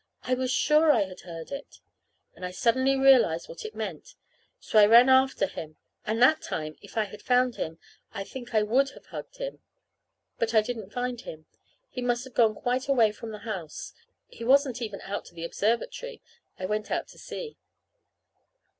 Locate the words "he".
11.87-12.01, 14.27-14.43